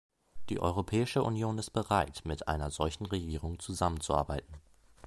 Die 0.49 0.59
Europäische 0.59 1.21
Union 1.21 1.59
ist 1.59 1.69
bereit, 1.73 2.23
mit 2.25 2.47
einer 2.47 2.71
solchen 2.71 3.05
Regierung 3.05 3.59
zusammenzuarbeiten. 3.59 4.55